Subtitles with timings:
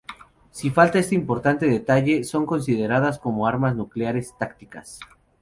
[0.49, 4.99] Si falta este importante detalle, son consideradas como armas nucleares tácticas.